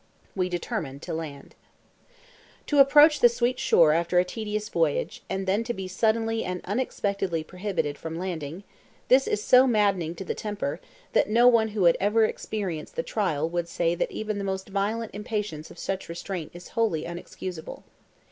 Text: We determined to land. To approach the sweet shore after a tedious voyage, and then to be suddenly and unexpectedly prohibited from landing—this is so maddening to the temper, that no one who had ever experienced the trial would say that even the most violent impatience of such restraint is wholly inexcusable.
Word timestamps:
We 0.35 0.49
determined 0.49 1.03
to 1.03 1.13
land. 1.13 1.53
To 2.65 2.79
approach 2.79 3.19
the 3.19 3.29
sweet 3.29 3.59
shore 3.59 3.93
after 3.93 4.17
a 4.17 4.25
tedious 4.25 4.67
voyage, 4.67 5.21
and 5.29 5.45
then 5.45 5.63
to 5.65 5.75
be 5.75 5.87
suddenly 5.87 6.43
and 6.43 6.59
unexpectedly 6.65 7.43
prohibited 7.43 7.99
from 7.99 8.17
landing—this 8.17 9.27
is 9.27 9.43
so 9.43 9.67
maddening 9.67 10.15
to 10.15 10.25
the 10.25 10.33
temper, 10.33 10.81
that 11.13 11.29
no 11.29 11.47
one 11.47 11.67
who 11.67 11.83
had 11.83 11.97
ever 11.99 12.25
experienced 12.25 12.95
the 12.95 13.03
trial 13.03 13.47
would 13.47 13.69
say 13.69 13.93
that 13.93 14.09
even 14.11 14.39
the 14.39 14.43
most 14.43 14.69
violent 14.69 15.13
impatience 15.13 15.69
of 15.69 15.77
such 15.77 16.09
restraint 16.09 16.49
is 16.55 16.69
wholly 16.69 17.05
inexcusable. 17.05 17.83